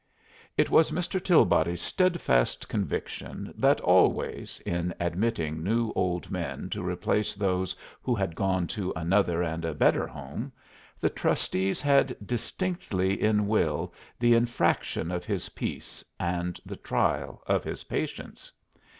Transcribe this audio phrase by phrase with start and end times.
[0.57, 1.23] It was Mr.
[1.23, 8.35] Tilbody's steadfast conviction that always, in admitting new old men to replace those who had
[8.35, 10.51] gone to another and a better Home,
[10.99, 17.63] the trustees had distinctly in will the infraction of his peace, and the trial of
[17.63, 18.51] his patience.